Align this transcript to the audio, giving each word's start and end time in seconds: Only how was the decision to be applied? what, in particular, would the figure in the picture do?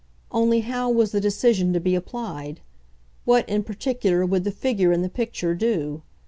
Only 0.31 0.61
how 0.61 0.89
was 0.89 1.11
the 1.11 1.21
decision 1.21 1.73
to 1.73 1.79
be 1.79 1.93
applied? 1.93 2.61
what, 3.23 3.47
in 3.47 3.63
particular, 3.63 4.25
would 4.25 4.45
the 4.45 4.51
figure 4.51 4.91
in 4.91 5.03
the 5.03 5.09
picture 5.09 5.53
do? 5.53 6.01